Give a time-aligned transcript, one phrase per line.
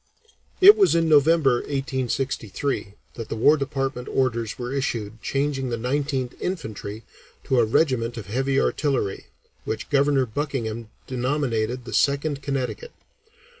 [0.61, 6.33] It was in November, 1863, that the War Department orders were issued changing the Nineteenth
[6.41, 7.03] Infantry
[7.43, 9.27] to a regiment of heavy artillery,
[9.63, 12.93] which Governor Buckingham denominated the Second Connecticut.